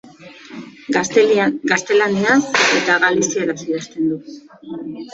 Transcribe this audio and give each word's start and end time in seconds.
Gaztelaniaz 0.95 2.41
eta 2.81 2.99
galizieraz 3.07 3.59
idazten 3.71 4.13
du. 4.13 4.23